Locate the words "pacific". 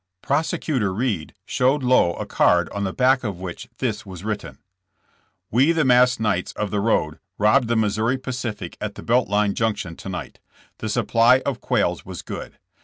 8.17-8.77